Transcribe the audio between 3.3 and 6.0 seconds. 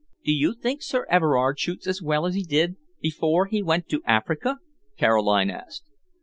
he went to Africa?" Caroline asked.